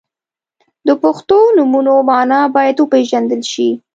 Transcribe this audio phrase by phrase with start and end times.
[0.87, 3.69] •د پښتو نومونو مانا باید وپیژندل شي.